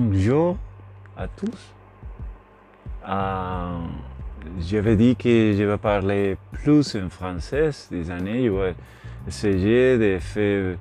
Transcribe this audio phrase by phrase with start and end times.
[0.00, 0.56] bonjour
[1.14, 1.74] à tous.
[3.06, 3.78] Euh,
[4.58, 8.46] j'avais dit que je vais parler plus en français des années.
[8.46, 8.74] Je vais
[9.28, 10.76] essayer de faire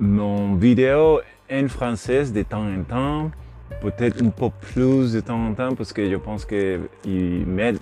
[0.00, 1.20] mon vidéo
[1.50, 3.30] en français de temps en temps,
[3.80, 7.78] peut-être un peu plus de temps en temps parce que je pense qu'il m'aide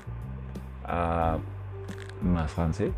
[0.84, 1.38] à
[2.22, 2.90] ma français.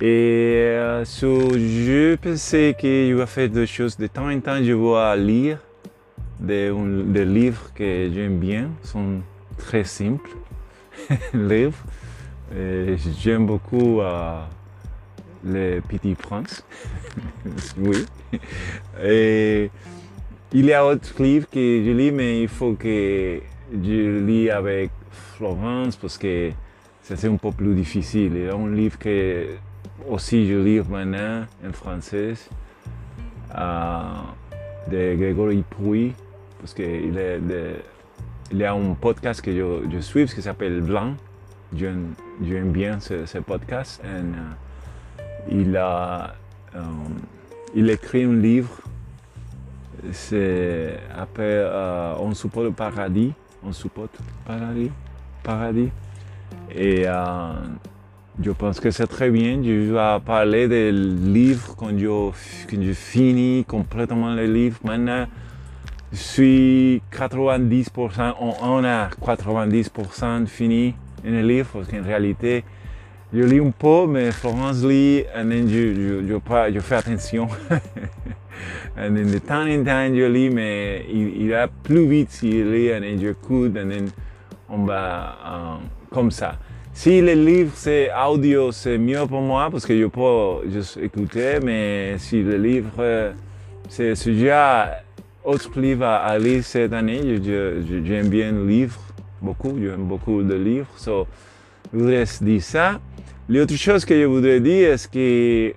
[0.00, 4.62] Et euh, je pensais que je vais faire des choses de temps en temps.
[4.62, 5.58] Je vais lire
[6.42, 8.70] des, livres que j'aime bien.
[8.82, 9.20] Sont
[9.56, 10.30] très simples,
[11.34, 11.82] livres.
[13.18, 14.42] J'aime beaucoup euh,
[15.44, 16.64] Les Petits Princes.
[17.78, 18.04] oui.
[19.02, 19.70] Et
[20.52, 23.40] il y a d'autres livres que je lis, mais il faut que
[23.72, 26.50] je lis avec Florence parce que
[27.02, 28.32] c'est un peu plus difficile.
[28.34, 29.46] Il y a un livre que
[30.08, 32.34] aussi je lis maintenant en français
[33.56, 34.02] euh,
[34.90, 36.12] de Grégory Pouy
[36.62, 37.18] parce qu'il
[38.52, 41.14] il y a un podcast que je, suis qui s'appelle Blanc.
[41.74, 42.14] J'aime
[42.70, 44.00] bien ce, podcast.
[44.04, 44.22] Euh,
[45.50, 46.34] il a
[46.76, 48.80] euh, écrit un livre.
[50.12, 51.64] C'est après
[52.20, 53.32] On supporte le paradis.
[53.64, 54.90] On supporte paradis.
[55.42, 55.90] Paradis.
[56.70, 57.06] Et
[58.40, 59.60] je pense que c'est très bien.
[59.64, 62.30] Je vais parler des livres quand je,
[62.70, 64.78] quand finis complètement le livre.
[64.84, 65.26] Maintenant,
[66.12, 70.94] je suis 90%, on a 90% fini
[71.26, 72.64] un livre parce qu'en réalité,
[73.32, 77.48] je lis un peu, mais Florence lit et je, je, je, je, fais attention.
[78.98, 83.18] et de temps en temps, je lis, mais il, va plus vite s'il lit et
[83.18, 84.04] j'écoute et
[84.68, 85.76] on va euh,
[86.10, 86.58] comme ça.
[86.92, 91.58] Si le livre c'est audio, c'est mieux pour moi parce que je peux juste écouter,
[91.62, 93.32] mais si le livre
[93.88, 94.98] c'est déjà
[95.44, 97.40] autre livre à lire cette année,
[98.04, 98.98] j'aime bien le livre,
[99.40, 100.86] beaucoup, j'aime beaucoup de livres.
[100.96, 101.26] So,
[101.92, 103.00] je voudrais dire ça.
[103.48, 105.74] L'autre chose que je voudrais dire est que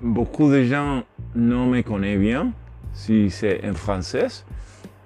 [0.00, 1.02] beaucoup de gens
[1.34, 2.52] ne me connaissent bien,
[2.92, 4.28] si c'est en français.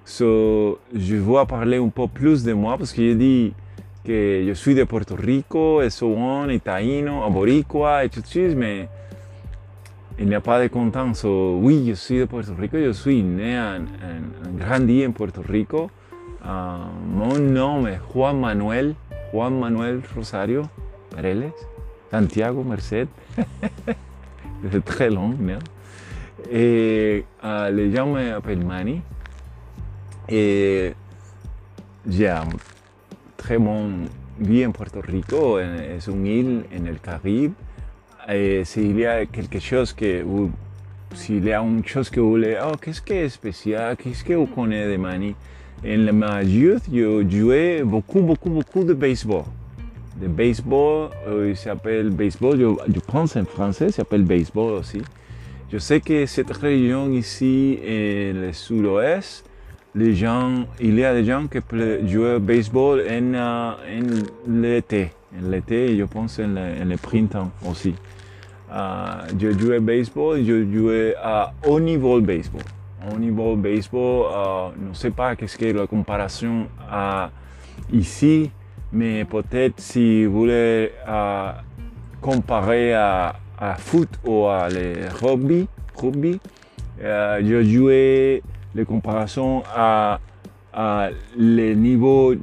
[0.05, 3.53] So, je vais parler un peu plus de moi parce que je dis
[4.05, 8.23] que je suis de Puerto Rico, et so on, et taíno, boricua, et tout
[8.57, 8.89] mais
[10.19, 11.15] il n'y a pas de content.
[11.15, 15.13] So, oui, je suis de Puerto Rico, je suis né en, en, grand día en
[15.13, 15.91] Puerto Rico.
[16.45, 16.49] Uh,
[17.07, 18.97] mon nom est Juan Manuel,
[19.33, 20.63] Juan Manuel Rosario
[21.11, 21.53] Pareles,
[22.11, 23.09] Santiago Merced.
[24.71, 25.59] C'est très long, non?
[26.51, 29.01] Et uh, les gens m'appellent Manny.
[30.29, 30.95] Et
[32.09, 32.35] j'ai
[33.37, 34.07] très bon
[34.39, 37.55] vie en Puerto Rico, es un île en el Caribe.
[38.29, 40.25] Eh, s'il y a quelque chose que,
[41.13, 44.35] s'il y a une chose que vous voulez, oh, qu'est-ce qui est spécial, qu'est-ce que
[44.35, 45.35] vous connaissez de Manny
[45.85, 49.43] En ma youth, je jouais beaucoup, beaucoup, beaucoup de baseball.
[50.21, 55.03] De baseball, euh, il s'appelle baseball, je, je, pense en français, il s'appelle baseball aussi.
[55.73, 59.45] Je sais que cette région ici, en le sud-ouest,
[59.97, 61.59] les gens, il y a des gens qui
[62.07, 63.75] jouent au baseball en, en
[64.47, 65.11] l'été.
[65.41, 67.95] L'été, je pense en le, printemps aussi.
[68.71, 72.63] Je jouais au baseball, je jouais à haut niveau baseball.
[73.11, 77.31] Haut niveau baseball, uh, je ne sais pas qu'est-ce que la comparaison à
[77.93, 78.51] ici,
[78.93, 81.51] mais peut-être si vous voulez uh,
[82.21, 85.67] comparer à, à, foot ou à le rugby,
[85.97, 86.39] rugby
[87.01, 88.43] je jouais
[88.75, 90.21] les comparaisons à,
[90.73, 92.35] à les niveaux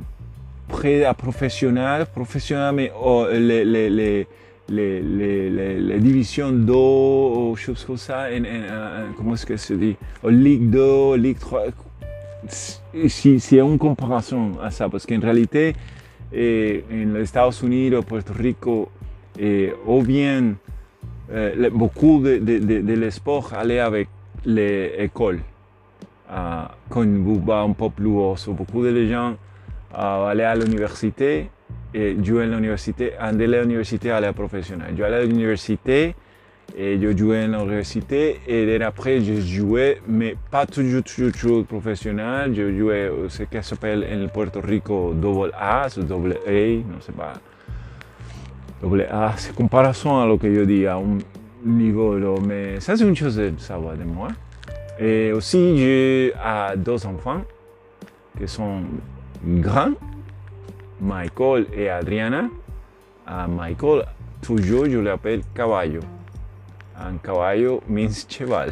[0.79, 4.27] près à professionnel, professionnel, mais oh, les, les, les,
[4.69, 11.37] les, d'eau, choses comme ça, en, en, comment est-ce que se dit, Ligue 2, Ligue
[11.37, 11.63] 3,
[12.47, 15.75] si, si une comparaison à ça, parce qu'en réalité,
[16.31, 18.89] eh, en les États-Unis, au Puerto Rico,
[19.37, 20.53] eh, ou bien
[21.33, 24.07] eh, beaucoup de, de, de, les sports allaient avec
[24.45, 25.41] les écoles
[26.89, 28.35] quand vous va un peu plus haut.
[28.49, 29.35] beaucoup de gens
[29.93, 31.49] uh, allaient à l'université
[31.93, 34.93] et jouaient à l'université, de l'université à la professionnelle.
[34.97, 36.15] Je allais à l'université
[36.77, 42.53] et je jouais à l'université et après je jouais, mais pas toujours, toujours, toujours professionnel.
[42.55, 47.33] Je jouais ce qui s'appelle en Puerto Rico double A, double A, non sais pas.
[48.81, 51.17] Double A, c'est comparaison à ce que je dis à un
[51.65, 54.29] niveau, mais ça c'est une chose de savoir de moi.
[54.99, 56.33] Et aussi, j'ai
[56.77, 57.41] deux enfants
[58.37, 58.81] qui sont
[59.43, 59.93] grands,
[60.99, 62.49] Michael et Adriana.
[63.25, 64.05] À Michael,
[64.41, 66.01] toujours, je l'appelle caballo.
[66.97, 68.71] Un caballo means cheval.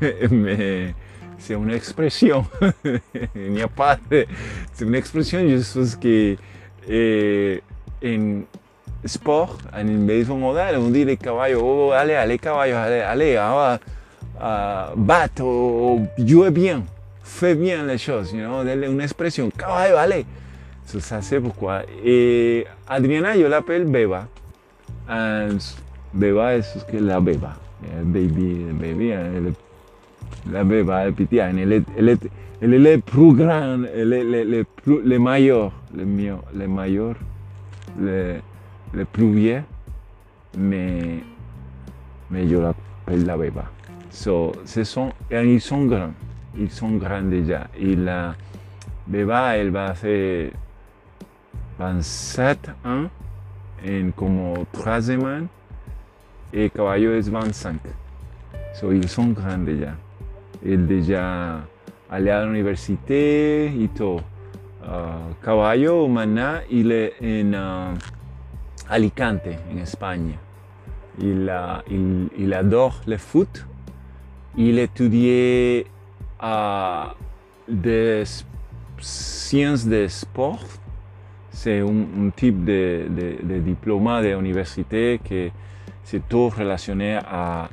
[0.30, 0.94] Mais
[1.38, 2.44] c'est une expression.
[3.34, 4.26] Il n'y a pas de...
[4.72, 6.36] C'est une expression juste que
[6.88, 7.62] eh,
[8.04, 8.42] en
[9.04, 13.78] sport, en maison modale, on dit les caballos, oh, allez, allez, caballos, allez, allez, ah,
[14.40, 16.82] ah, batte ou joue bien,
[17.28, 20.24] fais bien les choses, you know, une expression, caballo, allez.
[20.86, 21.82] So, ça c'est pourquoi.
[22.02, 24.26] Et Adriana, yo l'appelle Beba.
[25.08, 25.58] And
[26.14, 27.56] Beba es que la Beba.
[27.96, 29.52] El baby, el baby, el,
[30.50, 31.50] la Beba, el pitia.
[31.50, 32.28] Elle est, elle est,
[32.62, 36.66] elle est le plus grand, elle est le, le, plus, le meilleur, le mieux, le
[36.66, 37.14] meilleur,
[38.00, 38.36] le,
[38.92, 39.62] le plus vieux.
[40.56, 41.20] Mais,
[42.30, 43.66] mais je l'appelle la Beba.
[44.10, 46.14] So, ce sont, ils sont grands.
[46.58, 47.68] Ils sont grands déjà.
[47.78, 48.34] Et la
[49.06, 50.50] Beba, elle va faire
[51.78, 53.04] 27 ans
[53.86, 55.46] en como 3 semaines
[56.52, 57.76] et Caballo es 25.
[58.74, 59.94] So, ils sont grands déjà.
[60.64, 61.60] Il déjà
[62.10, 64.20] allé à l'université et tout.
[64.82, 67.98] Uh, Caballo maintenant il est en uh,
[68.88, 70.32] Alicante, en Espagne.
[71.20, 73.66] Il, uh, il, il, adore le foot.
[74.56, 75.86] Il étudiait
[76.42, 77.14] uh,
[77.68, 78.24] des
[78.98, 80.64] sciences de sport
[81.50, 85.50] c'est un, un, type de, de, de diplôme de l'université qui
[86.04, 87.68] c'est tout à,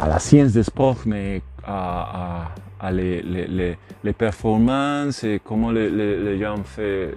[0.00, 2.46] à, la science du sport, mais à,
[2.80, 7.10] à, à les, les, les, performances et comment les, les gens font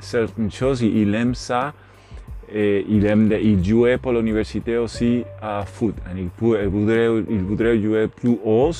[0.00, 0.82] certaines choses.
[0.82, 1.72] Il aime ça.
[2.54, 5.96] Et il aime de, il jouait pour l'université aussi à foot.
[6.14, 8.70] Il, il, voudrait, il voudrait jouer plus haut,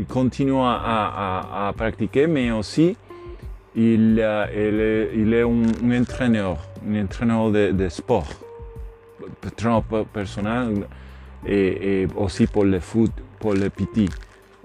[0.00, 2.96] il continue à, à, à, pratiquer, mais aussi
[3.76, 6.56] il, uh, il, est, il est un, un, entraîneur,
[6.88, 8.28] un entraîneur de, de sport,
[9.46, 10.86] entraîneur personnel
[11.46, 14.08] et, et, aussi pour le foot, pour le petit.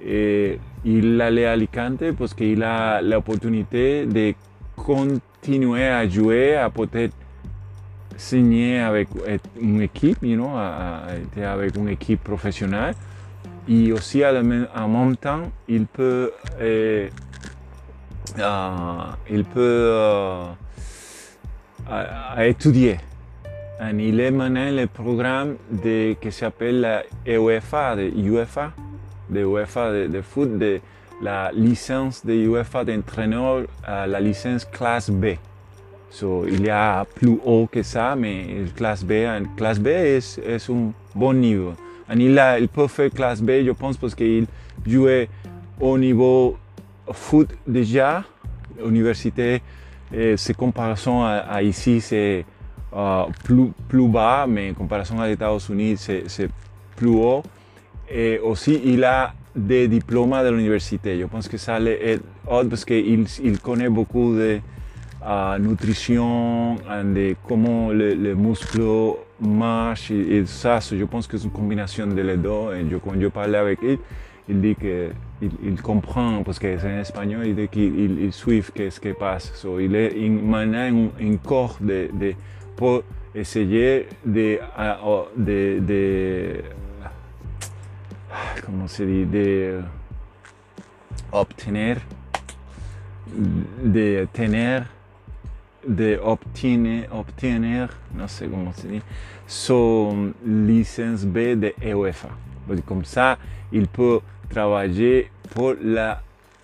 [0.05, 4.33] Et il allait à Alicante parce qu'il a l'opportunité de
[4.77, 7.13] continuer à jouer, à peut-être
[8.15, 9.09] signer avec
[9.59, 11.03] une équipe, you know, à,
[11.43, 12.95] à, avec une équipe professionnelle.
[13.67, 16.31] Et aussi en même temps, il peut
[16.61, 17.09] eh,
[18.37, 22.99] uh, il peut uh, à, étudier.
[23.81, 28.71] Et il est maintenant le programme de, qui s'appelle la UEFA, de UEFA,
[29.29, 30.79] de UEFA de, foot, de
[31.21, 35.35] la licence de UEFA d'entraîneur, la licence classe B.
[36.09, 39.13] So, il y a plus haut que ça, mais classe B,
[39.57, 41.73] classe B est, est un bon niveau.
[42.13, 44.45] Il, a, il peut faire classe B, je pense, parce qu'il
[44.85, 45.29] jouait
[45.79, 46.57] au niveau
[47.11, 48.23] foot déjà,
[48.83, 49.61] université,
[50.13, 52.45] et comparaisons à, ici, c'est
[52.95, 56.49] uh, plus, plus bas, mais en comparaison aux États-Unis, c'est
[56.95, 57.43] plus haut.
[58.09, 61.19] Et aussi, il a des diplômes de l'université.
[61.19, 64.59] Je pense que ça haut parce qu'il il connaît beaucoup de
[65.25, 68.81] uh, nutrition, de comment le, le muscle
[69.39, 70.79] marche et, et ça.
[70.79, 72.73] Je pense que c'est une combinaison de les deux.
[72.75, 73.99] Et je, quand je parlais avec lui,
[74.47, 75.11] il dit qu'il
[75.63, 79.51] il comprend, parce que c'est en espagnol, il dit qu'il il suit ce qui passe.
[79.55, 82.33] So, il est maintenant un, un corps de, de,
[82.75, 84.59] pour essayer de,
[85.35, 86.61] de, de
[88.65, 89.81] comment se dit, de
[91.31, 91.97] obtenir,
[93.83, 94.79] de tener,
[95.87, 99.01] de obtenir, obtenir, no sé cómo se dit,
[99.47, 102.29] son licence B de UEFA.
[102.85, 103.37] Comme ça,
[103.71, 106.21] il peut travailler pour la,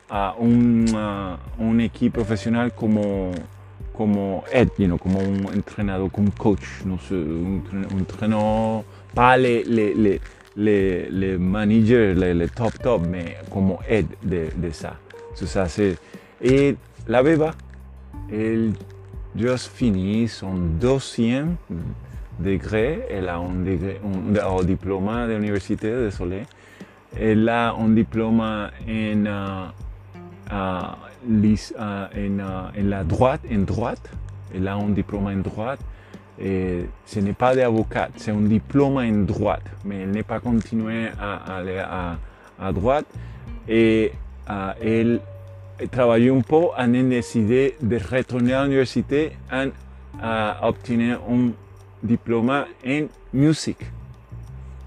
[0.10, 3.32] a una, una équipe professionnelle como,
[3.94, 7.62] como head, you know, como un entrenador, como coach, no sé, un,
[7.92, 10.22] un entrenador, pas les, les, les,
[10.56, 14.98] les, les managers, les, les, top top, mais como head de, de ça.
[15.36, 15.98] So, ça c'est,
[16.42, 16.76] et
[17.08, 17.54] la beba,
[18.32, 18.74] elle
[19.36, 21.56] just fini son deuxième
[22.40, 26.44] degré, elle a un, diplôme de l'université, désolé,
[27.20, 29.16] elle a un diplôme en, uh,
[30.50, 30.54] uh,
[31.28, 34.10] lis, uh, en, la droite, en droite.
[34.56, 35.80] Elle a un diplôme en droite.
[36.40, 41.58] Ce n'est pas d'avocat, c'est un diplôme en droite, mais elle n'est pas continuée à
[41.58, 42.18] aller à,
[42.60, 43.06] à droite.
[43.68, 44.14] Et
[44.82, 45.22] elle
[45.90, 49.72] travaille un peu, elle a décidé de retourner à l'université et
[50.22, 51.52] à obtenir un
[52.04, 53.86] diplôme en musique.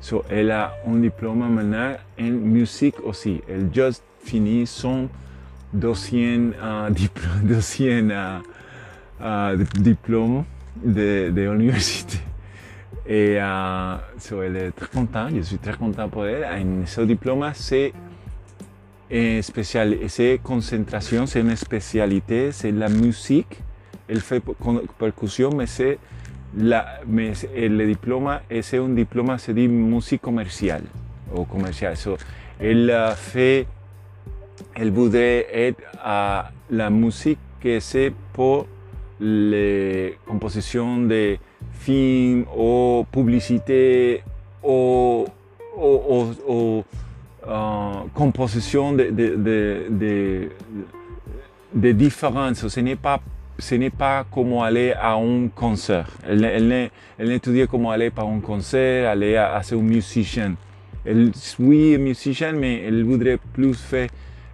[0.01, 3.41] So, elle a un diplôme maintenant en musique aussi.
[3.49, 5.09] Elle juste fini son
[5.73, 7.43] deuxième, uh, diplôme,
[9.21, 9.57] uh, uh,
[10.85, 12.19] de, de l'université.
[13.07, 13.39] Et
[14.19, 16.43] so, elle est très contente, je suis très content pour elle.
[16.43, 17.93] Et ce diplôme, c'est
[19.17, 23.61] Et spécial, c'est concentration, c'est une spécialité, c'est la musique.
[24.09, 24.43] Elle fait
[24.99, 25.99] percussion, mais c'est
[26.57, 30.83] la, mais le diplôme, c'est un diplôme, c'est dit musique commerciale
[31.33, 31.97] ou commerciale.
[31.97, 32.17] So,
[32.59, 33.69] elle fait,
[34.75, 38.67] elle voudrait être à la musique que c'est pour
[39.21, 41.37] les compositions de
[41.71, 44.25] films ou publicités
[44.61, 45.25] ou,
[45.77, 47.04] ou, ou, uh,
[48.15, 50.49] composition de, de,
[51.75, 52.67] de, différences.
[52.69, 53.21] Ce n'est pas
[53.59, 56.09] ce n'est pas comme aller à un concert.
[56.27, 60.55] Elle, elle, elle étudie comment aller à un concert, aller à, à ser musicien.
[61.05, 64.09] Elle, oui, musicien, mais elle voudrait plus faire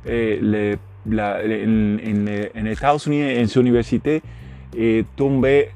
[0.06, 0.76] eh, le,
[1.09, 4.23] la, en, États-Unis, en son université,
[4.76, 5.70] et tomber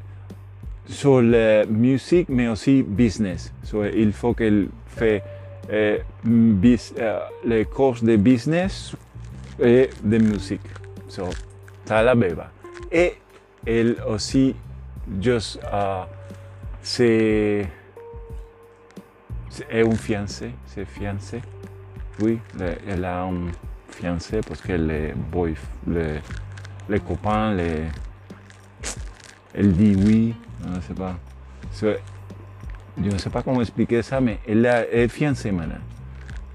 [0.87, 3.53] sur la musique, mais aussi business.
[3.97, 5.23] Il faut qu'elle fasse
[6.25, 7.03] bis, uh,
[7.45, 8.95] les cours de business
[9.59, 10.69] et de musique.
[11.09, 11.29] So,
[11.85, 12.51] ça la beba.
[12.91, 13.15] Et
[13.67, 14.55] elle aussi,
[15.21, 16.05] juste, uh,
[16.83, 17.67] c'est,
[19.71, 21.41] est un fiancé, c'est fiancé.
[22.21, 22.39] Oui,
[22.87, 23.47] elle a un
[23.89, 25.55] fiancé parce que les boy,
[25.87, 26.21] les,
[26.89, 27.85] les copains, les,
[29.55, 31.17] elle dit oui, je ne sais pas.
[31.73, 31.89] So,
[33.03, 35.75] je ne sais pas comment expliquer ça, mais elle est fiancée maintenant.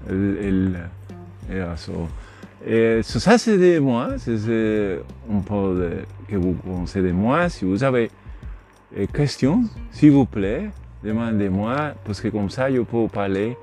[0.08, 0.80] Elle, elle,
[1.50, 1.66] elle,
[2.66, 4.98] et ça, c'est de moi, c'est
[5.30, 5.90] un peu de,
[6.28, 7.48] que vous pensez de moi.
[7.48, 8.10] Si vous avez
[8.94, 10.68] des questions, s'il vous plaît,
[11.02, 13.56] demandez-moi, parce que comme ça, je peux parler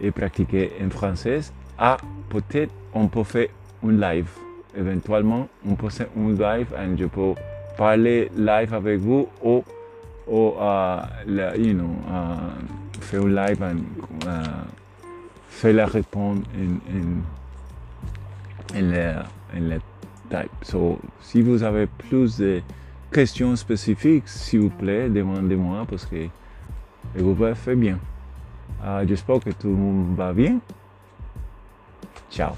[0.00, 1.40] et pratiquer en français.
[1.78, 1.96] Ah,
[2.28, 3.48] peut-être on peut faire
[3.86, 4.28] un live.
[4.76, 7.32] Éventuellement, on peut faire un live et je peux
[7.78, 9.64] parler live avec vous ou,
[10.30, 11.02] ou uh,
[11.58, 14.64] you know, uh, live et uh,
[15.48, 16.36] faire la en
[18.72, 19.14] en le,
[19.52, 19.80] en le
[20.30, 20.50] type.
[20.62, 22.62] So, si vous avez plus de
[23.12, 26.28] questions spécifiques, s'il vous plaît, demandez-moi parce que
[27.16, 27.98] vous pouvez faire bien.
[28.82, 30.60] Uh, J'espère que tout le monde va bien.
[32.30, 32.54] Ciao.